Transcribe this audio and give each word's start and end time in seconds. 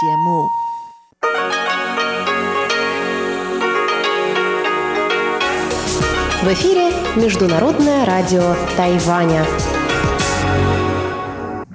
В 0.00 0.04
эфире 6.52 6.92
Международное 7.16 8.04
радио 8.04 8.54
Тайваня. 8.76 9.44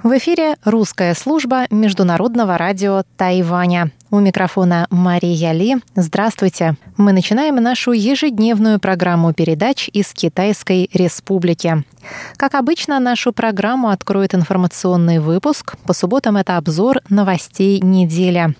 В 0.02 0.16
эфире 0.16 0.56
русская 0.64 1.14
служба 1.14 1.66
Международного 1.70 2.56
радио 2.56 3.02
Тайваня. 3.18 3.90
У 4.14 4.20
микрофона 4.20 4.86
Мария 4.90 5.50
Ли. 5.50 5.78
Здравствуйте. 5.96 6.76
Мы 6.96 7.12
начинаем 7.12 7.56
нашу 7.56 7.90
ежедневную 7.90 8.78
программу 8.78 9.32
передач 9.32 9.90
из 9.92 10.12
Китайской 10.12 10.88
Республики. 10.92 11.82
Как 12.36 12.54
обычно, 12.54 13.00
нашу 13.00 13.32
программу 13.32 13.88
откроет 13.88 14.32
информационный 14.32 15.18
выпуск. 15.18 15.76
По 15.84 15.94
субботам 15.94 16.36
это 16.36 16.58
обзор 16.58 17.00
новостей 17.08 17.80
недели. 17.80 18.54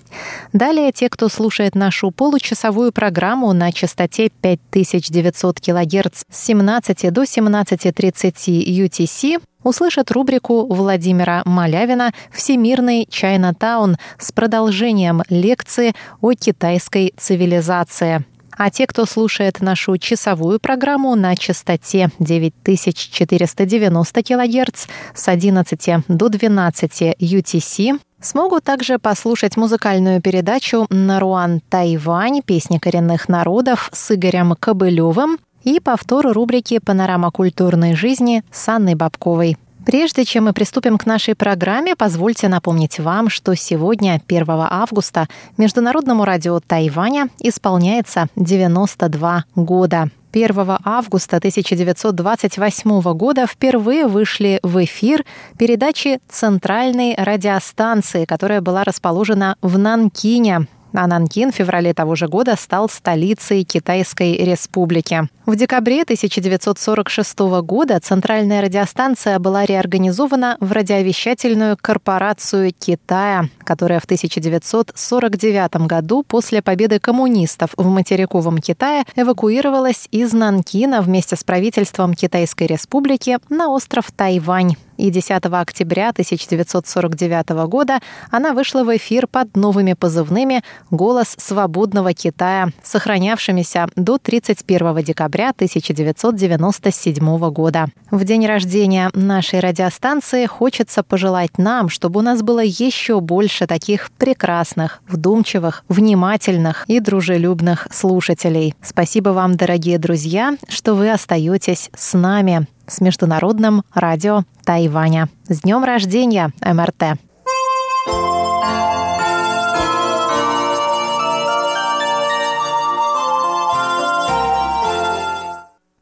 Далее 0.53 0.91
те, 0.91 1.09
кто 1.09 1.29
слушает 1.29 1.77
нашу 1.77 2.11
получасовую 2.11 2.91
программу 2.91 3.53
на 3.53 3.71
частоте 3.71 4.31
5900 4.41 5.61
кГц 5.61 6.25
с 6.29 6.47
17 6.47 7.13
до 7.13 7.23
17.30 7.23 8.89
UTC, 8.89 9.41
услышат 9.65 10.13
рубрику 10.13 10.73
Владимира 10.73 11.43
Малявина 11.45 12.13
«Всемирный 12.31 13.09
Чайнатаун» 13.11 13.97
с 14.19 14.31
продолжением 14.31 15.23
лекции 15.29 15.95
о 16.21 16.35
китайской 16.35 17.13
цивилизации. 17.17 18.25
А 18.57 18.71
те, 18.71 18.87
кто 18.87 19.05
слушает 19.05 19.61
нашу 19.61 19.99
часовую 19.99 20.61
программу 20.61 21.17
на 21.17 21.35
частоте 21.35 22.11
9490 22.21 24.23
кГц 24.23 24.87
с 25.15 25.29
11 25.29 26.05
до 26.07 26.29
12 26.29 27.03
UTC, 27.21 28.01
смогут 28.21 28.63
также 28.65 28.99
послушать 28.99 29.57
музыкальную 29.57 30.21
передачу 30.23 30.87
«Наруан 30.89 31.61
Тайвань. 31.69 32.43
Песни 32.43 32.79
коренных 32.79 33.29
народов» 33.29 33.91
с 33.93 34.15
Игорем 34.15 34.55
Кобылевым 34.59 35.39
и 35.65 35.81
повтор 35.81 36.33
рубрики 36.33 36.79
«Панорама 36.79 37.31
культурной 37.31 37.97
жизни» 37.97 38.45
с 38.53 38.69
Анной 38.69 38.95
Бабковой. 38.95 39.57
Прежде 39.85 40.25
чем 40.25 40.45
мы 40.45 40.53
приступим 40.53 40.97
к 40.97 41.05
нашей 41.05 41.35
программе, 41.35 41.95
позвольте 41.95 42.49
напомнить 42.49 42.99
вам, 42.99 43.29
что 43.29 43.55
сегодня, 43.55 44.21
1 44.27 44.47
августа, 44.49 45.29
Международному 45.59 46.25
радио 46.25 46.61
Тайваня 46.61 47.29
исполняется 47.41 48.29
92 48.37 49.45
года. 49.57 50.11
1 50.33 50.79
августа 50.85 51.37
1928 51.37 53.03
года 53.13 53.47
впервые 53.47 54.07
вышли 54.07 54.59
в 54.63 54.83
эфир 54.83 55.25
передачи 55.59 56.19
Центральной 56.29 57.15
радиостанции, 57.17 58.25
которая 58.25 58.61
была 58.61 58.85
расположена 58.85 59.57
в 59.63 59.79
Нанкине, 59.79 60.67
а 60.95 61.07
Нанкин 61.07 61.53
в 61.53 61.55
феврале 61.55 61.93
того 61.93 62.15
же 62.15 62.29
года 62.29 62.57
стал 62.57 62.89
столицей 62.89 63.65
Китайской 63.65 64.37
республики. 64.37 65.29
В 65.47 65.57
декабре 65.57 66.03
1946 66.03 67.39
года 67.63 68.01
центральная 68.01 68.63
радиостанция 68.63 69.39
была 69.39 69.67
реорганизована 69.67 70.57
в 70.61 70.73
радиовещательную 70.73 71.77
корпорацию 71.81 72.73
Китая, 72.73 73.49
которая 73.65 74.01
в 74.01 74.05
1949 74.05 75.77
году 75.87 76.25
после 76.27 76.63
победы 76.63 76.99
коммунистов 76.99 77.71
в 77.77 77.87
материковом 77.89 78.59
Китае 78.59 79.05
эвакуировалась 79.17 80.09
из 80.11 80.33
Нанкина 80.33 81.03
вместе 81.03 81.37
с 81.37 81.45
правительством 81.45 82.15
Китайской 82.15 82.67
республики 82.67 83.39
на 83.51 83.69
остров 83.69 84.11
Тайвань 84.13 84.77
и 84.97 85.11
10 85.11 85.45
октября 85.47 86.11
1949 86.11 87.67
года 87.69 88.01
она 88.31 88.53
вышла 88.53 88.85
в 88.85 88.97
эфир 88.97 89.27
под 89.27 89.57
новыми 89.57 89.95
позывными 89.95 90.63
«Голос 90.91 91.35
свободного 91.39 92.13
Китая», 92.13 92.69
сохранявшимися 92.83 93.89
до 93.97 94.19
31 94.19 95.03
декабря 95.03 95.51
1997 95.51 97.51
года. 97.51 97.87
В 98.11 98.25
день 98.25 98.47
рождения 98.47 99.11
нашей 99.15 99.61
радиостанции 99.61 100.47
хочется 100.47 101.03
пожелать 101.03 101.59
нам, 101.59 101.89
чтобы 101.89 102.21
у 102.21 102.23
нас 102.23 102.43
было 102.43 102.63
еще 102.63 103.21
больше 103.21 103.67
таких 103.67 104.11
прекрасных, 104.13 105.03
вдумчивых, 105.09 105.85
внимательных 105.89 106.85
и 106.87 107.01
дружелюбных 107.01 107.89
слушателей. 107.91 108.75
Спасибо 108.83 109.31
вам, 109.31 109.57
дорогие 109.57 109.99
друзья, 109.99 110.57
что 110.69 110.95
вы 110.95 111.11
остаетесь 111.11 111.91
с 111.95 112.17
нами 112.17 112.67
с 112.87 113.01
Международным 113.01 113.83
радио 113.93 114.45
Тайваня. 114.65 115.29
С 115.49 115.61
днем 115.61 115.85
рождения, 115.85 116.53
МРТ! 116.61 117.19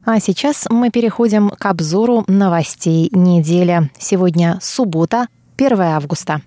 А 0.04 0.18
сейчас 0.18 0.66
мы 0.68 0.90
переходим 0.90 1.50
к 1.50 1.64
обзору 1.64 2.24
новостей 2.26 3.08
недели. 3.12 3.88
Сегодня 3.98 4.58
суббота, 4.60 5.28
1 5.56 5.80
августа. 5.80 6.40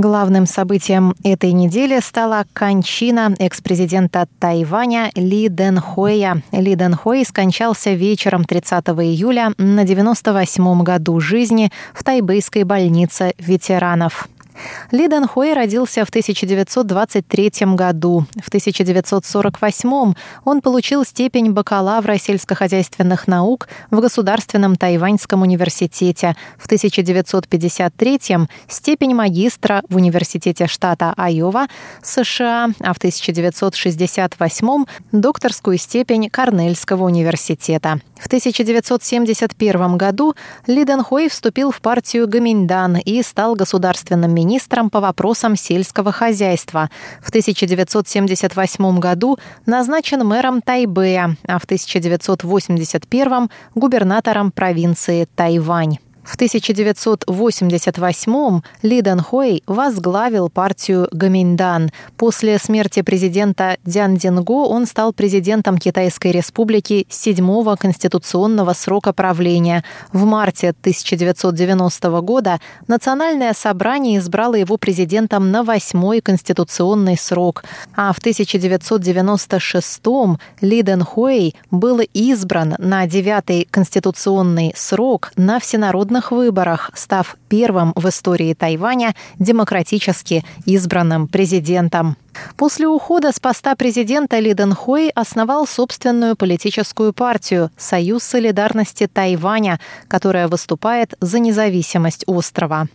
Главным 0.00 0.46
событием 0.46 1.16
этой 1.24 1.50
недели 1.50 1.98
стала 1.98 2.44
кончина 2.52 3.34
экс-президента 3.36 4.28
Тайваня 4.38 5.10
Ли 5.16 5.48
Дэнхуэя. 5.48 6.40
Ли 6.52 6.76
Дэнхуэй 6.76 7.24
скончался 7.24 7.90
вечером 7.90 8.44
30 8.44 8.84
июля 8.90 9.54
на 9.58 9.82
98-м 9.82 10.84
году 10.84 11.18
жизни 11.18 11.72
в 11.94 12.04
тайбэйской 12.04 12.62
больнице 12.62 13.34
ветеранов. 13.38 14.28
Ли 14.90 15.08
Дэн 15.08 15.26
Хуэй 15.26 15.52
родился 15.54 16.04
в 16.04 16.08
1923 16.08 17.52
году. 17.74 18.26
В 18.42 18.48
1948 18.48 20.14
он 20.44 20.60
получил 20.60 21.04
степень 21.04 21.52
бакалавра 21.52 22.18
сельскохозяйственных 22.18 23.28
наук 23.28 23.68
в 23.90 24.00
Государственном 24.00 24.76
Тайваньском 24.76 25.42
университете. 25.42 26.36
В 26.58 26.66
1953 26.66 28.20
степень 28.68 29.14
магистра 29.14 29.82
в 29.88 29.96
Университете 29.96 30.66
штата 30.66 31.14
Айова, 31.16 31.66
США, 32.02 32.70
а 32.80 32.92
в 32.92 32.96
1968 32.96 34.84
докторскую 35.12 35.78
степень 35.78 36.30
Корнельского 36.30 37.04
университета. 37.04 38.00
В 38.18 38.26
1971 38.26 39.96
году 39.96 40.34
Ли 40.66 40.84
Дэн 40.84 41.02
Хуэй 41.04 41.28
вступил 41.28 41.70
в 41.70 41.80
партию 41.80 42.26
Гаминьдан 42.26 42.96
и 42.96 43.22
стал 43.22 43.54
государственным 43.54 44.34
министром 44.34 44.47
министром 44.48 44.88
по 44.88 45.00
вопросам 45.00 45.56
сельского 45.56 46.10
хозяйства. 46.10 46.88
В 47.20 47.28
1978 47.28 48.98
году 48.98 49.38
назначен 49.66 50.24
мэром 50.26 50.62
Тайбэя, 50.62 51.36
а 51.46 51.58
в 51.58 51.64
1981 51.64 53.50
губернатором 53.74 54.50
провинции 54.50 55.28
Тайвань. 55.36 55.98
В 56.28 56.36
1988-м 56.36 58.62
Ли 58.82 59.00
Дэн 59.00 59.20
Хуэй 59.20 59.62
возглавил 59.66 60.50
партию 60.50 61.08
Гаминьдан. 61.10 61.90
После 62.18 62.58
смерти 62.58 63.00
президента 63.00 63.78
Дзян 63.86 64.16
Динго 64.16 64.68
он 64.68 64.84
стал 64.84 65.14
президентом 65.14 65.78
Китайской 65.78 66.32
республики 66.32 67.06
седьмого 67.08 67.76
конституционного 67.76 68.74
срока 68.74 69.14
правления. 69.14 69.82
В 70.12 70.26
марте 70.26 70.68
1990 70.68 72.20
года 72.20 72.60
Национальное 72.88 73.54
собрание 73.54 74.18
избрало 74.18 74.56
его 74.56 74.76
президентом 74.76 75.50
на 75.50 75.64
восьмой 75.64 76.20
конституционный 76.20 77.16
срок, 77.16 77.64
а 77.96 78.12
в 78.12 78.18
1996-м 78.18 80.38
Ли 80.60 80.82
Дэн 80.82 81.04
Хуэй 81.04 81.54
был 81.70 82.02
избран 82.12 82.74
на 82.76 83.06
девятый 83.06 83.66
конституционный 83.70 84.74
срок 84.76 85.32
на 85.34 85.58
всенародном 85.58 86.17
свободных 86.18 86.30
выборах, 86.32 86.90
став 86.94 87.36
первым 87.48 87.92
в 87.94 88.08
истории 88.08 88.54
Тайваня 88.54 89.14
демократически 89.38 90.44
избранным 90.66 91.28
президентом. 91.28 92.16
После 92.56 92.86
ухода 92.86 93.32
с 93.32 93.40
поста 93.40 93.74
президента 93.74 94.38
Ли 94.38 94.54
Дэн 94.54 94.74
Хуэй 94.74 95.10
основал 95.10 95.66
собственную 95.66 96.36
политическую 96.36 97.12
партию 97.12 97.70
«Союз 97.76 98.22
солидарности 98.22 99.08
Тайваня», 99.12 99.80
которая 100.08 100.48
выступает 100.48 101.14
за 101.20 101.38
независимость 101.38 102.24
острова. 102.26 102.86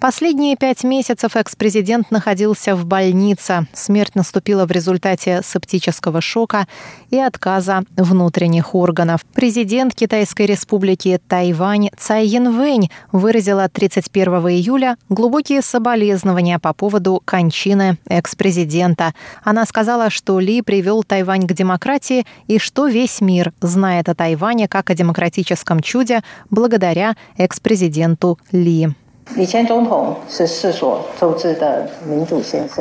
Последние 0.00 0.56
пять 0.56 0.84
месяцев 0.84 1.34
экс-президент 1.34 2.10
находился 2.10 2.76
в 2.76 2.86
больнице. 2.86 3.66
Смерть 3.72 4.14
наступила 4.14 4.64
в 4.64 4.70
результате 4.70 5.40
септического 5.44 6.20
шока 6.20 6.66
и 7.10 7.18
отказа 7.18 7.82
внутренних 7.96 8.74
органов. 8.74 9.20
Президент 9.34 9.94
Китайской 9.94 10.46
республики 10.46 11.20
Тайвань 11.26 11.90
Цай 11.98 12.26
Янвэнь 12.26 12.90
выразила 13.10 13.68
31 13.68 14.28
июля 14.48 14.96
глубокие 15.08 15.62
соболезнования 15.62 16.58
по 16.58 16.72
поводу 16.72 17.20
кончины 17.24 17.98
экс-президента. 18.08 19.14
Она 19.42 19.66
сказала, 19.66 20.10
что 20.10 20.38
Ли 20.38 20.62
привел 20.62 21.02
Тайвань 21.02 21.46
к 21.46 21.52
демократии 21.52 22.24
и 22.46 22.58
что 22.58 22.86
весь 22.86 23.20
мир 23.20 23.52
знает 23.60 24.08
о 24.08 24.14
Тайване 24.14 24.68
как 24.68 24.90
о 24.90 24.94
демократическом 24.94 25.80
чуде 25.80 26.22
благодаря 26.50 27.16
экс-президенту 27.36 28.38
Ли. 28.52 28.94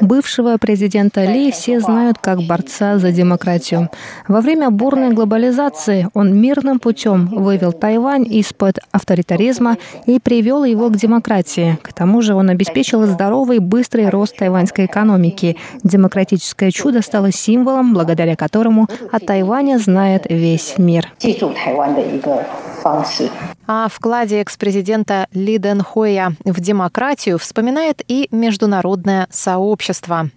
Бывшего 0.01 0.57
президента 0.57 1.25
Ли 1.25 1.51
все 1.51 1.79
знают 1.79 2.17
как 2.19 2.41
борца 2.44 2.97
за 2.97 3.11
демократию. 3.11 3.89
Во 4.27 4.41
время 4.41 4.69
бурной 4.69 5.11
глобализации 5.13 6.09
он 6.13 6.39
мирным 6.39 6.79
путем 6.79 7.27
вывел 7.27 7.73
Тайвань 7.73 8.25
из-под 8.25 8.79
авторитаризма 8.91 9.77
и 10.05 10.19
привел 10.19 10.63
его 10.63 10.89
к 10.89 10.95
демократии. 10.95 11.77
К 11.81 11.94
тому 11.94 12.21
же 12.21 12.33
он 12.33 12.49
обеспечил 12.49 13.05
здоровый 13.05 13.59
быстрый 13.59 14.09
рост 14.09 14.38
тайваньской 14.38 14.85
экономики. 14.85 15.57
Демократическое 15.83 16.71
чудо 16.71 17.01
стало 17.01 17.31
символом, 17.31 17.94
благодаря 17.94 18.35
которому 18.35 18.88
о 19.11 19.19
Тайване 19.19 19.79
знает 19.79 20.25
весь 20.29 20.77
мир. 20.77 21.11
О 23.67 23.89
вкладе 23.89 24.41
экс-президента 24.41 25.27
Ли 25.33 25.57
Дэн 25.57 25.81
Хоя 25.81 26.36
в 26.45 26.59
демократию 26.59 27.37
вспоминает 27.37 28.01
и 28.07 28.27
международное 28.31 29.27
сообщество. 29.29 30.29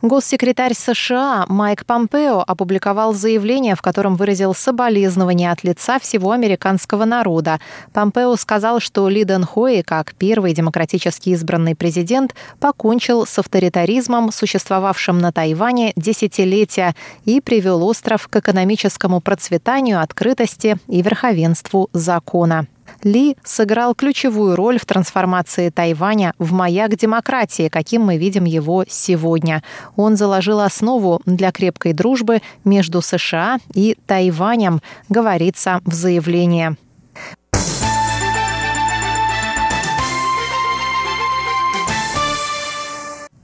Госсекретарь 0.00 0.74
США 0.74 1.44
Майк 1.48 1.84
Помпео 1.84 2.44
опубликовал 2.46 3.14
заявление, 3.14 3.74
в 3.74 3.82
котором 3.82 4.14
выразил 4.14 4.54
соболезнования 4.54 5.50
от 5.50 5.64
лица 5.64 5.98
всего 5.98 6.30
американского 6.30 7.04
народа. 7.04 7.58
Помпео 7.92 8.36
сказал, 8.36 8.78
что 8.78 9.08
Ли 9.08 9.24
Дэн 9.24 9.42
Хои, 9.42 9.82
как 9.82 10.14
первый 10.14 10.54
демократически 10.54 11.30
избранный 11.30 11.74
президент, 11.74 12.36
покончил 12.60 13.26
с 13.26 13.40
авторитаризмом, 13.40 14.30
существовавшим 14.30 15.18
на 15.18 15.32
Тайване 15.32 15.92
десятилетия, 15.96 16.94
и 17.24 17.40
привел 17.40 17.82
остров 17.82 18.28
к 18.28 18.36
экономическому 18.36 19.20
процветанию, 19.20 20.00
открытости 20.00 20.76
и 20.86 21.02
верховенству 21.02 21.90
закона. 21.92 22.68
Ли 23.02 23.36
сыграл 23.44 23.94
ключевую 23.94 24.56
роль 24.56 24.78
в 24.78 24.86
трансформации 24.86 25.70
Тайваня 25.70 26.32
в 26.38 26.52
маяк 26.52 26.96
демократии, 26.96 27.68
каким 27.68 28.02
мы 28.02 28.16
видим 28.16 28.44
его 28.44 28.84
сегодня. 28.88 29.62
Он 29.96 30.16
заложил 30.16 30.60
основу 30.60 31.20
для 31.24 31.52
крепкой 31.52 31.92
дружбы 31.92 32.42
между 32.64 33.00
США 33.00 33.58
и 33.74 33.96
Тайванем, 34.06 34.80
говорится 35.08 35.80
в 35.84 35.92
заявлении. 35.92 36.76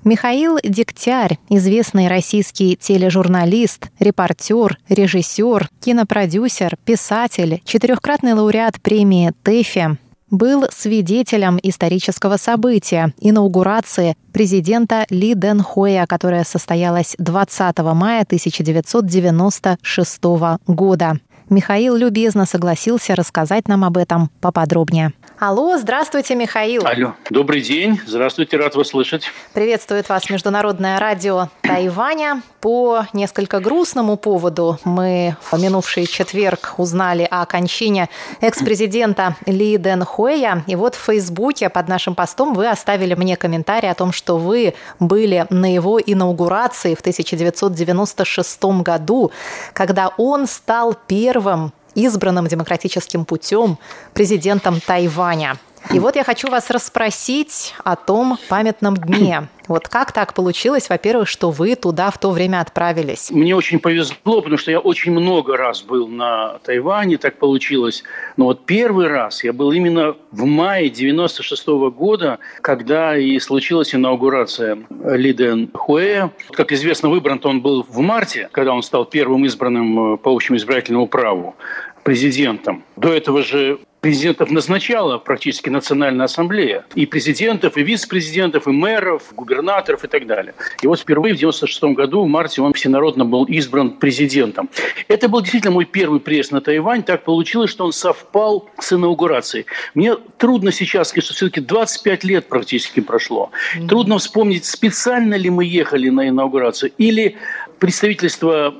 Михаил 0.04 0.58
Дегтярь, 0.62 1.38
известный 1.48 2.08
российский 2.08 2.76
тележурналист, 2.76 3.88
репортер, 3.98 4.78
режиссер, 4.90 5.70
кинопродюсер, 5.80 6.76
писатель, 6.84 7.62
четырехкратный 7.64 8.34
лауреат 8.34 8.82
премии 8.82 9.32
ТЭФИ, 9.42 9.96
был 10.30 10.66
свидетелем 10.70 11.58
исторического 11.62 12.36
события– 12.36 13.14
инаугурации 13.20 14.14
президента 14.34 15.06
Ли 15.08 15.34
Дэн 15.34 15.62
Хоя, 15.62 16.04
которая 16.04 16.44
состоялась 16.44 17.14
20 17.18 17.78
мая 17.94 18.24
1996 18.24 20.22
года. 20.66 21.18
Михаил 21.48 21.96
любезно 21.96 22.44
согласился 22.44 23.14
рассказать 23.14 23.68
нам 23.68 23.84
об 23.84 23.96
этом 23.96 24.30
поподробнее. 24.42 25.14
Алло, 25.38 25.76
здравствуйте, 25.76 26.36
Михаил. 26.36 26.86
Алло, 26.86 27.14
добрый 27.28 27.60
день. 27.60 28.00
Здравствуйте, 28.06 28.56
рад 28.56 28.76
вас 28.76 28.88
слышать. 28.88 29.24
Приветствует 29.52 30.08
вас 30.08 30.30
Международное 30.30 31.00
радио 31.00 31.48
Тайваня. 31.62 32.42
По 32.60 33.06
несколько 33.12 33.58
грустному 33.58 34.16
поводу 34.16 34.78
мы 34.84 35.36
в 35.40 35.60
минувший 35.60 36.06
четверг 36.06 36.74
узнали 36.78 37.26
о 37.28 37.44
кончине 37.46 38.08
экс-президента 38.40 39.34
Ли 39.46 39.76
Дэн 39.76 40.04
Хуэя. 40.04 40.62
И 40.68 40.76
вот 40.76 40.94
в 40.94 41.04
Фейсбуке 41.04 41.68
под 41.68 41.88
нашим 41.88 42.14
постом 42.14 42.54
вы 42.54 42.68
оставили 42.68 43.14
мне 43.14 43.36
комментарий 43.36 43.90
о 43.90 43.94
том, 43.94 44.12
что 44.12 44.38
вы 44.38 44.74
были 45.00 45.46
на 45.50 45.74
его 45.74 46.00
инаугурации 46.00 46.94
в 46.94 47.00
1996 47.00 48.64
году, 48.82 49.32
когда 49.72 50.12
он 50.16 50.46
стал 50.46 50.94
первым 51.08 51.72
избранным 51.94 52.46
демократическим 52.46 53.24
путем 53.24 53.78
президентом 54.12 54.80
Тайваня. 54.80 55.58
И 55.92 55.98
вот 55.98 56.16
я 56.16 56.24
хочу 56.24 56.48
вас 56.48 56.70
расспросить 56.70 57.74
о 57.84 57.96
том 57.96 58.38
памятном 58.48 58.96
дне. 58.96 59.48
Вот 59.66 59.88
как 59.88 60.12
так 60.12 60.34
получилось, 60.34 60.90
во-первых, 60.90 61.26
что 61.26 61.50
вы 61.50 61.74
туда 61.74 62.10
в 62.10 62.18
то 62.18 62.32
время 62.32 62.60
отправились? 62.60 63.30
Мне 63.30 63.56
очень 63.56 63.78
повезло, 63.78 64.42
потому 64.42 64.58
что 64.58 64.70
я 64.70 64.78
очень 64.78 65.10
много 65.12 65.56
раз 65.56 65.80
был 65.80 66.06
на 66.06 66.58
Тайване, 66.64 67.16
так 67.16 67.38
получилось. 67.38 68.02
Но 68.36 68.44
вот 68.44 68.66
первый 68.66 69.06
раз 69.06 69.42
я 69.42 69.54
был 69.54 69.72
именно 69.72 70.16
в 70.32 70.44
мае 70.44 70.90
96 70.90 71.66
-го 71.66 71.90
года, 71.90 72.40
когда 72.60 73.16
и 73.16 73.38
случилась 73.38 73.94
инаугурация 73.94 74.76
Ли 74.90 75.32
Дэн 75.32 75.70
Хуэя. 75.72 76.30
Как 76.50 76.70
известно, 76.70 77.08
выбран-то 77.08 77.48
он 77.48 77.62
был 77.62 77.86
в 77.88 78.00
марте, 78.00 78.50
когда 78.52 78.74
он 78.74 78.82
стал 78.82 79.06
первым 79.06 79.46
избранным 79.46 80.14
э, 80.14 80.16
по 80.18 80.30
общему 80.30 80.58
избирательному 80.58 81.06
праву 81.06 81.54
президентом. 82.02 82.84
До 82.96 83.08
этого 83.08 83.42
же 83.42 83.78
президентов 84.04 84.50
назначала 84.50 85.16
практически 85.16 85.70
Национальная 85.70 86.26
ассамблея. 86.26 86.84
И 86.94 87.06
президентов, 87.06 87.78
и 87.78 87.82
вице-президентов, 87.82 88.68
и 88.68 88.70
мэров, 88.70 89.32
губернаторов 89.34 90.04
и 90.04 90.08
так 90.08 90.26
далее. 90.26 90.54
И 90.82 90.86
вот 90.86 91.00
впервые 91.00 91.32
в 91.32 91.38
1996 91.38 91.96
году, 91.96 92.22
в 92.22 92.28
марте, 92.28 92.60
он 92.60 92.74
всенародно 92.74 93.24
был 93.24 93.44
избран 93.44 93.92
президентом. 93.92 94.68
Это 95.08 95.30
был 95.30 95.40
действительно 95.40 95.72
мой 95.72 95.86
первый 95.86 96.20
приезд 96.20 96.52
на 96.52 96.60
Тайвань. 96.60 97.02
Так 97.02 97.24
получилось, 97.24 97.70
что 97.70 97.86
он 97.86 97.94
совпал 97.94 98.68
с 98.78 98.92
инаугурацией. 98.92 99.64
Мне 99.94 100.16
трудно 100.36 100.70
сейчас 100.70 101.08
сказать, 101.08 101.24
что 101.24 101.32
все-таки 101.32 101.62
25 101.62 102.24
лет 102.24 102.46
практически 102.46 103.00
прошло. 103.00 103.52
Трудно 103.88 104.18
вспомнить, 104.18 104.66
специально 104.66 105.34
ли 105.34 105.48
мы 105.48 105.64
ехали 105.64 106.10
на 106.10 106.28
инаугурацию 106.28 106.92
или 106.98 107.36
представительство 107.84 108.74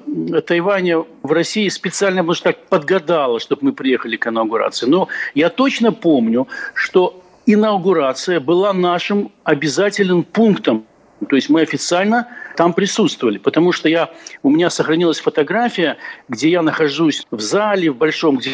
Тайваня 0.47 1.05
в 1.23 1.31
России 1.31 1.69
специально, 1.69 2.23
может, 2.23 2.43
так 2.43 2.65
подгадало, 2.71 3.39
чтобы 3.39 3.67
мы 3.67 3.73
приехали 3.75 4.17
к 4.17 4.27
инаугурации. 4.27 4.87
Но 4.87 5.09
я 5.35 5.51
точно 5.51 5.93
помню, 5.93 6.49
что 6.73 7.23
инаугурация 7.45 8.41
была 8.41 8.73
нашим 8.73 9.31
обязательным 9.43 10.23
пунктом. 10.23 10.87
То 11.29 11.37
есть 11.37 11.51
мы 11.51 11.61
официально 11.61 12.29
там 12.57 12.73
присутствовали, 12.73 13.37
потому 13.37 13.73
что 13.73 13.91
я, 13.91 14.09
у 14.43 14.49
меня 14.49 14.71
сохранилась 14.71 15.21
фотография, 15.21 15.99
где 16.31 16.49
я 16.49 16.63
нахожусь 16.63 17.27
в 17.31 17.41
зале 17.41 17.91
в 17.91 17.97
большом, 17.97 18.39
где 18.39 18.53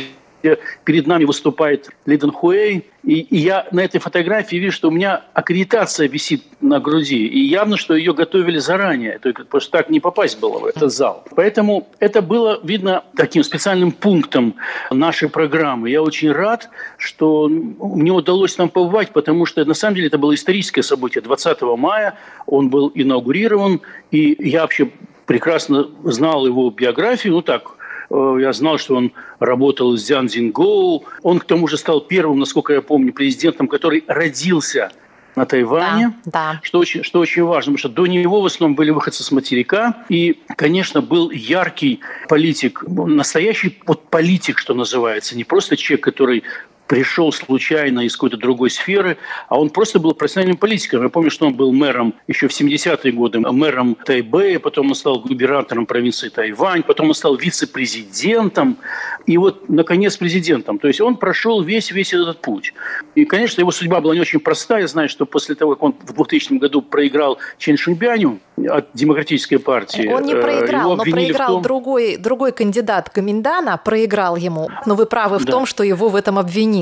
перед 0.85 1.07
нами 1.07 1.25
выступает 1.25 1.91
Лиден 2.07 2.31
Хуэй, 2.31 2.85
и, 3.03 3.27
я 3.31 3.67
на 3.71 3.81
этой 3.81 3.99
фотографии 3.99 4.57
вижу, 4.57 4.73
что 4.73 4.89
у 4.89 4.91
меня 4.91 5.23
аккредитация 5.33 6.07
висит 6.07 6.43
на 6.61 6.81
груди, 6.81 7.27
и 7.27 7.41
явно, 7.41 7.77
что 7.77 7.95
ее 7.95 8.13
готовили 8.13 8.59
заранее, 8.59 9.19
потому 9.19 9.61
что 9.61 9.71
так 9.71 9.89
не 9.89 10.01
попасть 10.01 10.39
было 10.39 10.59
в 10.59 10.67
этот 10.67 10.93
зал. 10.93 11.25
Поэтому 11.35 11.89
это 11.99 12.21
было, 12.21 12.61
видно, 12.63 13.05
таким 13.17 13.43
специальным 13.43 13.93
пунктом 13.93 14.57
нашей 14.91 15.31
программы. 15.31 15.89
Я 15.89 16.03
очень 16.03 16.31
рад, 16.31 16.69
что 16.99 17.49
мне 17.49 18.13
удалось 18.13 18.55
там 18.55 18.69
побывать, 18.69 19.11
потому 19.11 19.47
что 19.47 19.65
на 19.65 19.75
самом 19.75 19.95
деле 19.95 20.09
это 20.09 20.19
было 20.19 20.35
историческое 20.35 20.83
событие. 20.83 21.23
20 21.23 21.63
мая 21.79 22.19
он 22.47 22.69
был 22.69 22.93
инаугурирован, 22.95 23.81
и 24.11 24.37
я 24.47 24.63
вообще 24.63 24.91
прекрасно 25.25 25.89
знал 26.05 26.45
его 26.45 26.71
биографию, 26.71 27.35
ну 27.35 27.43
так, 27.43 27.77
я 28.11 28.53
знал, 28.53 28.79
что 28.79 28.97
он 28.97 29.13
работал 29.39 29.97
с 29.97 30.05
Дзян 30.05 30.29
Цзингоу. 30.29 31.05
Он, 31.23 31.39
к 31.39 31.45
тому 31.45 31.69
же, 31.69 31.77
стал 31.77 32.01
первым, 32.01 32.39
насколько 32.39 32.73
я 32.73 32.83
помню, 32.83 33.13
президентом, 33.13 33.69
который 33.69 34.05
родился 34.07 34.91
на 35.37 35.47
Тайване, 35.47 36.15
да, 36.25 36.31
да. 36.55 36.61
Что, 36.63 36.81
очень, 36.81 37.05
что 37.05 37.21
очень 37.21 37.45
важно, 37.45 37.73
потому 37.73 37.79
что 37.79 37.89
до 37.89 38.07
него 38.07 38.41
в 38.41 38.47
основном 38.47 38.75
были 38.75 38.91
выходцы 38.91 39.23
с 39.23 39.31
материка, 39.31 40.05
и, 40.09 40.41
конечно, 40.57 41.03
был 41.03 41.31
яркий 41.31 42.01
политик, 42.29 42.83
настоящий 42.87 43.79
вот 43.87 44.09
политик, 44.09 44.59
что 44.59 44.75
называется, 44.75 45.37
не 45.37 45.45
просто 45.45 45.77
человек, 45.77 46.05
который 46.05 46.43
пришел 46.91 47.31
случайно 47.31 48.01
из 48.01 48.17
какой-то 48.17 48.37
другой 48.37 48.69
сферы, 48.69 49.17
а 49.49 49.61
он 49.61 49.71
просто 49.71 50.01
был 50.01 50.13
профессиональным 50.13 50.57
политиком. 50.57 51.05
Я 51.05 51.09
помню, 51.09 51.31
что 51.31 51.47
он 51.47 51.55
был 51.55 51.73
мэром 51.73 52.15
еще 52.27 52.49
в 52.49 52.51
70-е 52.51 53.13
годы, 53.13 53.39
мэром 53.39 53.95
Тайбэя, 53.95 54.59
потом 54.59 54.89
он 54.89 54.97
стал 54.97 55.21
губернатором 55.21 55.87
провинции 55.87 56.31
Тайвань, 56.31 56.83
потом 56.83 57.07
он 57.07 57.15
стал 57.15 57.37
вице-президентом 57.37 58.77
и 59.25 59.39
вот, 59.39 59.69
наконец, 59.69 60.17
президентом. 60.17 60.81
То 60.81 60.89
есть 60.89 61.01
он 61.01 61.17
прошел 61.17 61.63
весь, 61.63 61.93
весь 61.93 62.13
этот 62.13 62.41
путь. 62.41 62.75
И, 63.15 63.25
конечно, 63.25 63.61
его 63.61 63.71
судьба 63.71 64.01
была 64.01 64.15
не 64.15 64.21
очень 64.21 64.41
простая. 64.41 64.81
Я 64.81 64.89
знаю, 64.89 65.09
что 65.09 65.27
после 65.27 65.55
того, 65.55 65.75
как 65.75 65.85
он 65.85 65.95
в 66.05 66.13
2000 66.13 66.55
году 66.55 66.83
проиграл 66.83 67.39
Чен 67.59 67.77
Шуньбяню 67.77 68.41
от 68.69 68.89
Демократической 68.95 69.59
партии... 69.59 70.09
Он 70.09 70.25
не 70.25 70.35
э, 70.35 70.41
проиграл, 70.41 70.97
но 70.97 71.05
проиграл 71.05 71.53
том... 71.55 71.63
другой, 71.63 72.17
другой 72.17 72.51
кандидат 72.51 73.13
Гаминдана, 73.15 73.79
проиграл 73.79 74.35
ему. 74.35 74.69
Но 74.87 74.97
вы 74.97 75.07
правы 75.07 75.39
в 75.39 75.45
да. 75.45 75.53
том, 75.53 75.67
что 75.67 75.85
его 75.85 76.09
в 76.09 76.17
этом 76.17 76.37
обвинили. 76.37 76.80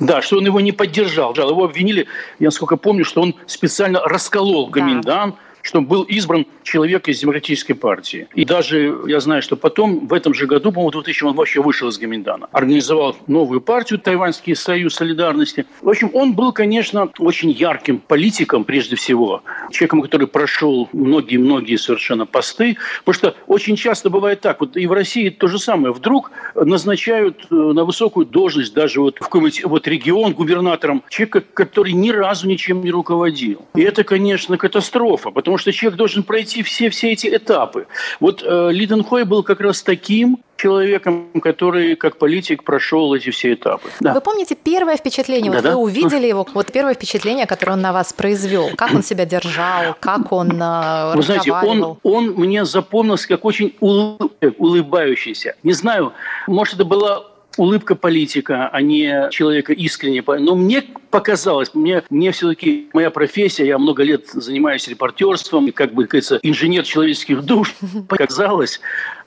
Да, 0.00 0.22
что 0.22 0.38
он 0.38 0.46
его 0.46 0.60
не 0.60 0.72
поддержал. 0.72 1.34
Его 1.34 1.64
обвинили, 1.64 2.06
я 2.38 2.46
насколько 2.46 2.76
помню, 2.76 3.04
что 3.04 3.22
он 3.22 3.34
специально 3.46 4.00
расколол 4.00 4.66
Гаминдан, 4.68 5.30
да 5.32 5.36
чтобы 5.62 5.86
был 5.86 6.02
избран 6.02 6.46
человек 6.62 7.08
из 7.08 7.20
Демократической 7.20 7.74
партии. 7.74 8.28
И 8.34 8.44
даже 8.44 9.00
я 9.06 9.20
знаю, 9.20 9.42
что 9.42 9.56
потом, 9.56 10.06
в 10.06 10.12
этом 10.12 10.34
же 10.34 10.46
году, 10.46 10.72
по-моему, 10.72 10.90
в 10.90 10.92
2000 10.92 11.24
он 11.24 11.34
вообще 11.34 11.62
вышел 11.62 11.88
из 11.88 11.98
Гаминдана. 11.98 12.48
Организовал 12.52 13.16
новую 13.26 13.60
партию, 13.60 13.98
Тайваньский 13.98 14.54
союз 14.54 14.94
солидарности. 14.94 15.66
В 15.80 15.88
общем, 15.88 16.10
он 16.12 16.34
был, 16.34 16.52
конечно, 16.52 17.10
очень 17.18 17.50
ярким 17.50 17.98
политиком, 17.98 18.64
прежде 18.64 18.96
всего. 18.96 19.42
Человеком, 19.70 20.02
который 20.02 20.26
прошел 20.26 20.88
многие-многие 20.92 21.76
совершенно 21.76 22.26
посты. 22.26 22.76
Потому 23.04 23.14
что 23.14 23.36
очень 23.46 23.76
часто 23.76 24.10
бывает 24.10 24.40
так, 24.40 24.60
вот 24.60 24.76
и 24.76 24.86
в 24.86 24.92
России 24.92 25.28
то 25.30 25.46
же 25.46 25.58
самое. 25.58 25.92
Вдруг 25.92 26.30
назначают 26.54 27.46
э, 27.50 27.54
на 27.54 27.84
высокую 27.84 28.26
должность 28.26 28.74
даже 28.74 29.00
вот 29.00 29.16
в 29.16 29.20
какой-нибудь 29.20 29.64
вот 29.64 29.88
регион 29.88 30.32
губернатором 30.32 31.02
человека, 31.08 31.42
который 31.54 31.92
ни 31.92 32.10
разу 32.10 32.48
ничем 32.48 32.82
не 32.82 32.90
руководил. 32.90 33.66
И 33.74 33.80
это, 33.82 34.04
конечно, 34.04 34.56
катастрофа, 34.56 35.30
потому 35.30 35.51
потому 35.52 35.58
что 35.58 35.72
человек 35.72 35.98
должен 35.98 36.22
пройти 36.22 36.62
все, 36.62 36.88
все 36.88 37.12
эти 37.12 37.26
этапы. 37.36 37.86
Вот 38.20 38.42
э, 38.42 38.70
Лиден 38.72 39.04
Хой 39.04 39.24
был 39.24 39.42
как 39.42 39.60
раз 39.60 39.82
таким 39.82 40.38
человеком, 40.56 41.28
который 41.42 41.96
как 41.96 42.16
политик 42.16 42.62
прошел 42.64 43.12
эти 43.14 43.30
все 43.30 43.52
этапы. 43.52 43.90
Да. 44.00 44.14
Вы 44.14 44.20
помните 44.22 44.54
первое 44.54 44.96
впечатление? 44.96 45.50
Да, 45.50 45.58
вот 45.58 45.64
да? 45.64 45.70
вы 45.72 45.82
увидели 45.82 46.26
его, 46.26 46.46
вот 46.54 46.72
первое 46.72 46.94
впечатление, 46.94 47.46
которое 47.46 47.72
он 47.72 47.82
на 47.82 47.92
вас 47.92 48.12
произвел. 48.14 48.70
Как 48.76 48.94
он 48.94 49.02
себя 49.02 49.26
держал, 49.26 49.94
как 50.00 50.32
он 50.32 50.50
э, 50.52 51.12
Вы 51.16 51.22
знаете, 51.22 51.52
он, 51.52 51.98
он 52.02 52.30
мне 52.30 52.64
запомнился 52.64 53.28
как 53.28 53.44
очень 53.44 53.74
улыбающийся. 53.80 55.56
Не 55.62 55.74
знаю, 55.74 56.12
может, 56.46 56.74
это 56.74 56.84
была 56.86 57.31
улыбка 57.56 57.94
политика, 57.94 58.68
а 58.68 58.80
не 58.80 59.28
человека 59.30 59.72
искренне. 59.72 60.22
Но 60.26 60.54
мне 60.54 60.82
показалось, 61.10 61.74
мне, 61.74 62.02
мне 62.10 62.32
все-таки 62.32 62.88
моя 62.92 63.10
профессия, 63.10 63.66
я 63.66 63.78
много 63.78 64.02
лет 64.02 64.28
занимаюсь 64.28 64.88
репортерством, 64.88 65.70
как 65.72 65.92
бы, 65.92 66.06
кажется, 66.06 66.38
инженер 66.42 66.84
человеческих 66.84 67.42
душ, 67.42 67.74
показалось, 68.08 68.80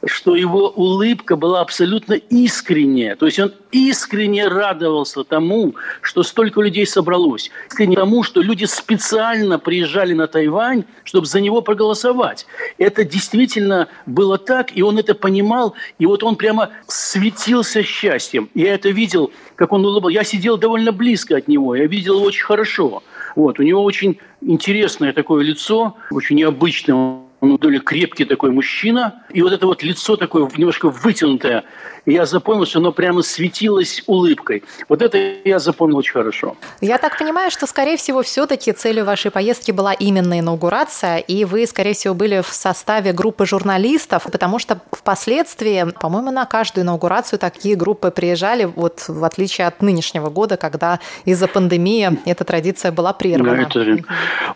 что 0.06 0.36
его 0.36 0.70
улыбка 0.70 1.36
была 1.36 1.62
абсолютно 1.62 2.14
искренняя. 2.14 3.16
То 3.16 3.26
есть 3.26 3.40
он 3.40 3.54
искренне 3.72 4.48
радовался 4.48 5.24
тому, 5.24 5.76
что 6.02 6.24
столько 6.24 6.62
людей 6.62 6.86
собралось. 6.86 7.50
Искренне 7.70 7.96
тому, 7.96 8.24
что 8.24 8.42
люди 8.42 8.66
специально 8.66 9.60
приезжали 9.60 10.14
на 10.14 10.28
Тайвань, 10.28 10.86
чтобы 11.04 11.26
за 11.26 11.42
него 11.42 11.62
проголосовать. 11.62 12.46
Это 12.78 13.04
действительно 13.04 13.88
было 14.06 14.38
так, 14.38 14.76
и 14.76 14.82
он 14.82 15.00
это 15.00 15.16
понимал, 15.16 15.74
и 15.98 16.06
вот 16.06 16.24
он 16.24 16.36
прямо 16.36 16.70
светился 16.88 17.84
счастьем. 17.84 18.50
Я 18.54 18.76
это 18.76 18.90
видел, 18.90 19.32
как 19.56 19.74
он 19.74 19.86
улыбался. 19.86 20.14
Я 20.14 20.24
сидел 20.24 20.58
довольно 20.58 20.92
близко 20.92 21.38
от 21.38 21.48
него, 21.48 21.76
я 21.76 21.88
видел 21.88 22.18
его 22.18 22.26
очень 22.26 22.46
хорошо. 22.46 23.04
Вот, 23.36 23.60
у 23.60 23.64
него 23.64 23.84
очень 23.84 24.20
интересное 24.42 25.12
такое 25.12 25.44
лицо, 25.44 25.98
очень 26.12 26.38
необычное 26.38 27.25
он 27.52 27.58
довольно 27.58 27.82
крепкий 27.82 28.26
такой 28.26 28.52
мужчина, 28.52 29.24
и 29.30 29.42
вот 29.42 29.54
это 29.54 29.66
вот 29.68 29.84
лицо 29.84 30.16
такое 30.18 30.50
немножко 30.58 30.90
вытянутое, 30.90 31.64
и 32.06 32.14
я 32.14 32.26
запомнил, 32.26 32.66
что 32.66 32.80
оно 32.80 32.92
прямо 32.92 33.22
светилось 33.22 34.04
улыбкой. 34.06 34.64
Вот 34.90 35.02
это 35.02 35.18
я 35.44 35.60
запомнил 35.60 35.98
очень 35.98 36.14
хорошо. 36.14 36.56
Я 36.82 36.98
так 36.98 37.18
понимаю, 37.18 37.52
что, 37.52 37.68
скорее 37.68 37.98
всего, 37.98 38.22
все-таки 38.22 38.72
целью 38.72 39.06
вашей 39.06 39.32
поездки 39.32 39.72
была 39.72 39.94
именно 39.94 40.40
инаугурация, 40.40 41.18
и 41.18 41.46
вы, 41.46 41.66
скорее 41.66 41.94
всего, 41.94 42.14
были 42.14 42.42
в 42.42 42.54
составе 42.54 43.12
группы 43.12 43.46
журналистов, 43.46 44.28
потому 44.32 44.60
что 44.60 44.80
впоследствии, 44.92 45.86
по-моему, 46.00 46.32
на 46.32 46.46
каждую 46.46 46.84
инаугурацию 46.84 47.40
такие 47.40 47.76
группы 47.76 48.12
приезжали, 48.12 48.66
вот 48.66 49.06
в 49.08 49.24
отличие 49.24 49.68
от 49.68 49.82
нынешнего 49.82 50.30
года, 50.30 50.58
когда 50.58 51.00
из-за 51.26 51.48
пандемии 51.48 52.20
эта 52.26 52.44
традиция 52.44 52.92
была 52.92 53.14
прервана. 53.14 53.70
Да, 53.74 53.82
это... 53.82 53.84
Вы 53.86 54.04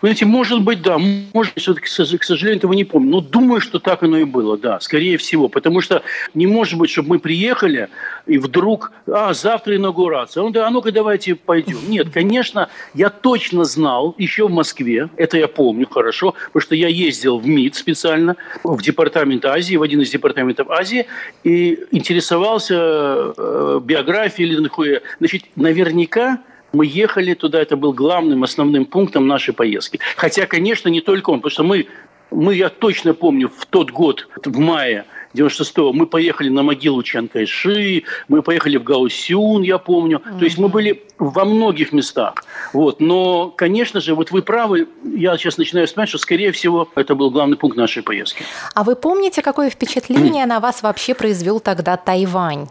знаете, 0.02 0.24
может 0.24 0.62
быть, 0.62 0.82
да, 0.82 0.98
может, 0.98 1.52
все-таки, 1.56 1.86
к 1.86 2.24
сожалению, 2.24 2.58
этого 2.58 2.72
не 2.72 2.84
помню, 2.84 3.10
но 3.10 3.20
думаю, 3.20 3.60
что 3.60 3.78
так 3.78 4.02
оно 4.02 4.18
и 4.18 4.24
было, 4.24 4.56
да, 4.56 4.78
скорее 4.80 5.16
всего, 5.16 5.48
потому 5.48 5.80
что 5.80 6.02
не 6.34 6.46
может 6.46 6.78
быть, 6.78 6.90
чтобы 6.90 7.10
мы 7.10 7.18
приехали 7.18 7.39
приехали, 7.40 7.88
и 8.26 8.38
вдруг, 8.38 8.92
а, 9.06 9.32
завтра 9.32 9.76
инаугурация. 9.76 10.42
Он 10.42 10.52
говорит, 10.52 10.68
а 10.68 10.70
ну-ка 10.70 10.92
давайте 10.92 11.34
пойдем. 11.34 11.78
Нет, 11.88 12.08
конечно, 12.12 12.68
я 12.94 13.08
точно 13.08 13.64
знал, 13.64 14.14
еще 14.18 14.46
в 14.46 14.50
Москве, 14.50 15.08
это 15.16 15.38
я 15.38 15.48
помню 15.48 15.86
хорошо, 15.90 16.34
потому 16.52 16.60
что 16.60 16.74
я 16.74 16.88
ездил 16.88 17.38
в 17.38 17.46
МИД 17.46 17.74
специально, 17.74 18.36
в 18.62 18.82
департамент 18.82 19.44
Азии, 19.46 19.76
в 19.76 19.82
один 19.82 20.02
из 20.02 20.10
департаментов 20.10 20.68
Азии, 20.68 21.06
и 21.42 21.78
интересовался 21.92 22.74
э, 22.76 23.80
биографией 23.82 24.50
Линхуэ. 24.50 25.00
Значит, 25.18 25.44
наверняка 25.56 26.38
мы 26.72 26.86
ехали 26.86 27.34
туда, 27.34 27.60
это 27.60 27.76
был 27.76 27.94
главным, 27.94 28.42
основным 28.42 28.84
пунктом 28.84 29.26
нашей 29.26 29.54
поездки. 29.54 29.98
Хотя, 30.16 30.46
конечно, 30.46 30.90
не 30.90 31.00
только 31.00 31.30
он, 31.30 31.40
потому 31.40 31.50
что 31.50 31.64
мы, 31.64 31.86
мы 32.30 32.54
я 32.54 32.68
точно 32.68 33.14
помню, 33.14 33.48
в 33.48 33.64
тот 33.66 33.90
год, 33.90 34.28
в 34.44 34.58
мае, 34.58 35.04
96-го 35.34 35.92
мы 35.92 36.06
поехали 36.06 36.48
на 36.48 36.62
могилу 36.62 37.02
Чан 37.02 37.28
Кайши, 37.28 38.02
мы 38.28 38.42
поехали 38.42 38.76
в 38.76 38.84
Гаусюн, 38.84 39.62
я 39.62 39.78
помню. 39.78 40.18
Mm-hmm. 40.18 40.38
То 40.38 40.44
есть 40.44 40.58
мы 40.58 40.68
были 40.68 41.02
во 41.18 41.44
многих 41.44 41.92
местах. 41.92 42.34
Вот. 42.72 43.00
Но, 43.00 43.50
конечно 43.50 44.00
же, 44.00 44.14
вот 44.14 44.30
вы 44.30 44.42
правы, 44.42 44.88
я 45.04 45.36
сейчас 45.36 45.58
начинаю 45.58 45.86
вспоминать, 45.86 46.08
что, 46.08 46.18
скорее 46.18 46.52
всего, 46.52 46.88
это 46.94 47.14
был 47.14 47.30
главный 47.30 47.56
пункт 47.56 47.76
нашей 47.76 48.02
поездки. 48.02 48.44
А 48.74 48.84
вы 48.84 48.96
помните, 48.96 49.42
какое 49.42 49.70
впечатление 49.70 50.46
на 50.46 50.60
вас 50.60 50.82
вообще 50.82 51.14
произвел 51.14 51.60
тогда 51.60 51.96
Тайвань? 51.96 52.68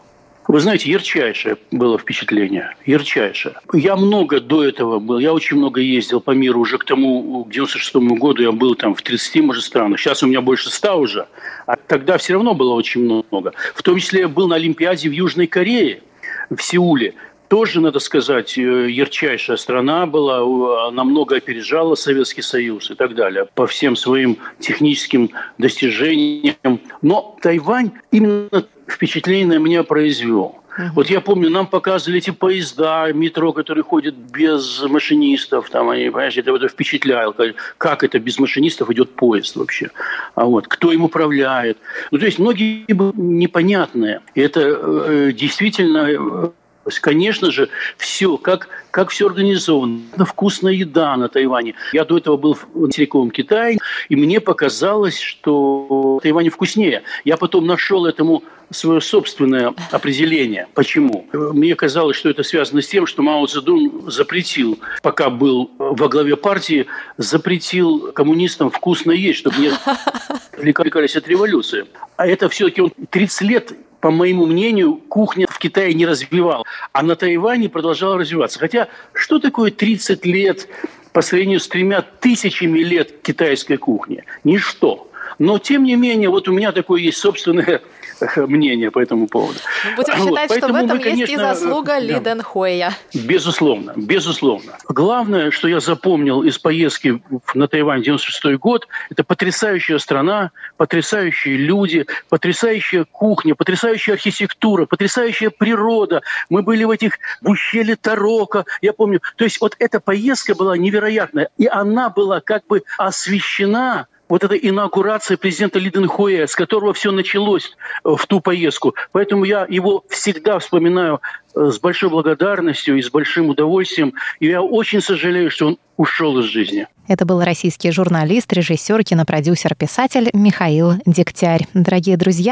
Вы 0.47 0.59
знаете, 0.59 0.89
ярчайшее 0.89 1.57
было 1.69 1.99
впечатление. 1.99 2.75
Ярчайшее. 2.85 3.55
Я 3.71 3.95
много 3.95 4.39
до 4.39 4.63
этого 4.63 4.97
был. 4.99 5.19
Я 5.19 5.31
очень 5.31 5.57
много 5.57 5.79
ездил 5.79 6.21
по 6.21 6.31
миру. 6.31 6.59
Уже 6.59 6.79
к 6.79 6.85
тому, 6.85 7.43
к 7.43 7.51
96 7.51 7.95
году 8.17 8.41
я 8.41 8.51
был 8.51 8.73
там 8.73 8.95
в 8.95 9.01
30, 9.03 9.43
может, 9.43 9.63
странах. 9.63 9.99
Сейчас 9.99 10.23
у 10.23 10.27
меня 10.27 10.41
больше 10.41 10.71
100 10.71 10.99
уже. 10.99 11.27
А 11.67 11.75
тогда 11.75 12.17
все 12.17 12.33
равно 12.33 12.55
было 12.55 12.73
очень 12.73 13.01
много. 13.01 13.53
В 13.75 13.83
том 13.83 13.99
числе 13.99 14.21
я 14.21 14.27
был 14.27 14.47
на 14.47 14.55
Олимпиаде 14.55 15.09
в 15.09 15.11
Южной 15.11 15.45
Корее, 15.45 16.01
в 16.49 16.61
Сеуле 16.63 17.13
тоже, 17.49 17.81
надо 17.81 17.99
сказать, 17.99 18.57
э, 18.57 18.89
ярчайшая 18.89 19.57
страна 19.57 20.05
была, 20.05 20.91
намного 20.91 21.35
опережала 21.35 21.95
Советский 21.95 22.43
Союз 22.43 22.91
и 22.91 22.95
так 22.95 23.15
далее 23.15 23.47
по 23.55 23.65
всем 23.65 23.95
своим 23.95 24.37
техническим 24.59 25.31
достижениям. 25.57 26.78
Но 27.01 27.37
Тайвань 27.41 27.91
именно 28.11 28.65
впечатление 28.87 29.47
на 29.47 29.63
меня 29.63 29.83
произвел. 29.83 30.59
Угу. 30.77 30.87
Вот 30.95 31.09
я 31.09 31.21
помню, 31.21 31.49
нам 31.49 31.67
показывали 31.67 32.19
эти 32.19 32.31
поезда, 32.31 33.11
метро, 33.13 33.51
которые 33.53 33.83
ходят 33.83 34.15
без 34.15 34.81
машинистов. 34.83 35.69
Там 35.69 35.89
они, 35.89 36.05
понимаешь, 36.09 36.37
это, 36.37 36.55
это 36.55 36.67
впечатляло, 36.67 37.35
как 37.77 38.03
это 38.03 38.19
без 38.19 38.39
машинистов 38.39 38.89
идет 38.89 39.15
поезд 39.15 39.55
вообще. 39.55 39.89
А 40.35 40.45
вот 40.45 40.67
кто 40.67 40.91
им 40.91 41.03
управляет. 41.03 41.77
Ну, 42.11 42.17
то 42.17 42.25
есть 42.25 42.39
многие 42.39 42.85
непонятные. 42.87 44.21
И 44.35 44.41
это 44.41 44.61
э, 44.61 45.31
действительно 45.33 46.51
Конечно 46.99 47.51
же, 47.51 47.69
все, 47.97 48.37
как, 48.37 48.69
как 48.91 49.09
все 49.09 49.27
организовано. 49.27 50.01
Вкусная 50.17 50.73
еда 50.73 51.15
на 51.17 51.27
Тайване. 51.29 51.75
Я 51.93 52.05
до 52.05 52.17
этого 52.17 52.37
был 52.37 52.55
в 52.55 52.67
материковом 52.73 53.31
Китае, 53.31 53.77
и 54.07 54.15
мне 54.15 54.39
показалось, 54.39 55.19
что 55.19 56.19
Тайвань 56.23 56.49
вкуснее. 56.49 57.03
Я 57.25 57.37
потом 57.37 57.67
нашел 57.67 58.05
этому 58.05 58.43
свое 58.71 59.01
собственное 59.01 59.73
определение. 59.91 60.67
Почему? 60.73 61.25
Мне 61.33 61.75
казалось, 61.75 62.17
что 62.17 62.29
это 62.29 62.43
связано 62.43 62.81
с 62.81 62.87
тем, 62.87 63.07
что 63.07 63.21
Мао 63.21 63.45
Цзэдун 63.45 64.09
запретил, 64.11 64.79
пока 65.01 65.29
был 65.29 65.71
во 65.77 66.07
главе 66.07 66.35
партии, 66.35 66.85
запретил 67.17 68.11
коммунистам 68.11 68.69
вкусно 68.69 69.11
есть, 69.11 69.39
чтобы 69.39 69.57
не 69.57 69.71
отвлекались 70.71 71.15
от 71.15 71.27
революции. 71.27 71.85
А 72.17 72.27
это 72.27 72.49
все-таки 72.49 72.81
он 72.81 72.91
30 73.09 73.41
лет 73.41 73.73
по 73.99 74.11
моему 74.11 74.45
мнению, 74.45 74.95
кухня 74.95 75.45
в 75.49 75.57
Китае 75.59 75.93
не 75.93 76.05
развивала, 76.05 76.63
а 76.93 77.03
на 77.03 77.15
Тайване 77.15 77.69
продолжала 77.69 78.17
развиваться. 78.17 78.59
Хотя 78.59 78.87
что 79.13 79.39
такое 79.39 79.71
30 79.71 80.25
лет 80.25 80.67
по 81.11 81.21
сравнению 81.21 81.59
с 81.59 81.67
тремя 81.67 82.01
тысячами 82.01 82.79
лет 82.79 83.21
китайской 83.21 83.77
кухни? 83.77 84.23
Ничто. 84.43 85.09
Но, 85.37 85.57
тем 85.57 85.83
не 85.83 85.95
менее, 85.95 86.29
вот 86.29 86.47
у 86.47 86.53
меня 86.53 86.71
такое 86.71 87.01
есть 87.01 87.17
собственное 87.17 87.81
мнение 88.35 88.91
по 88.91 88.99
этому 88.99 89.27
поводу. 89.27 89.59
Ну, 89.85 89.95
будем 89.95 90.13
считать, 90.13 90.49
вот, 90.49 90.57
что 90.57 90.67
в 90.67 90.75
этом 90.75 90.97
мы, 90.97 91.03
конечно, 91.03 91.19
есть 91.19 91.33
и 91.33 91.37
заслуга 91.37 91.93
да, 91.93 91.99
Ли 91.99 92.19
Дэн 92.19 92.41
Хуэя. 92.41 92.93
Безусловно, 93.13 93.93
безусловно. 93.95 94.77
Главное, 94.87 95.51
что 95.51 95.67
я 95.67 95.79
запомнил 95.79 96.43
из 96.43 96.57
поездки 96.57 97.21
на 97.53 97.67
Тайвань 97.67 98.03
96 98.03 98.57
год, 98.57 98.87
это 99.09 99.23
потрясающая 99.23 99.97
страна, 99.97 100.51
потрясающие 100.77 101.57
люди, 101.57 102.05
потрясающая 102.29 103.05
кухня, 103.05 103.55
потрясающая 103.55 104.15
архитектура, 104.15 104.85
потрясающая 104.85 105.49
природа. 105.49 106.21
Мы 106.49 106.61
были 106.61 106.83
в 106.83 106.91
этих 106.91 107.19
в 107.41 107.49
ущелье 107.49 107.95
Тарока, 107.95 108.65
я 108.81 108.93
помню. 108.93 109.21
То 109.35 109.43
есть 109.43 109.59
вот 109.61 109.75
эта 109.79 109.99
поездка 109.99 110.55
была 110.55 110.77
невероятная, 110.77 111.49
и 111.57 111.67
она 111.67 112.09
была 112.09 112.41
как 112.41 112.65
бы 112.67 112.83
освещена 112.97 114.07
вот 114.29 114.43
эта 114.43 114.55
инаугурация 114.55 115.35
президента 115.35 115.79
Ли 115.79 115.89
Хуэя, 115.89 116.47
с 116.47 116.55
которого 116.55 116.93
все 116.93 117.11
началось 117.11 117.75
э, 118.05 118.09
в 118.15 118.25
ту 118.27 118.39
поездку. 118.39 118.95
Поэтому 119.11 119.43
я 119.43 119.65
его 119.67 120.05
всегда 120.09 120.59
вспоминаю 120.59 121.19
э, 121.55 121.71
с 121.71 121.79
большой 121.79 122.09
благодарностью 122.09 122.97
и 122.97 123.01
с 123.01 123.09
большим 123.09 123.49
удовольствием. 123.49 124.13
И 124.39 124.47
я 124.47 124.61
очень 124.61 125.01
сожалею, 125.01 125.49
что 125.49 125.67
он 125.67 125.77
ушел 125.97 126.39
из 126.39 126.45
жизни. 126.45 126.87
Это 127.09 127.25
был 127.25 127.43
российский 127.43 127.91
журналист, 127.91 128.53
режиссер, 128.53 129.03
кинопродюсер, 129.03 129.73
писатель 129.75 130.29
Михаил 130.31 130.93
Дегтярь. 131.07 131.65
Дорогие 131.73 132.15
друзья, 132.17 132.47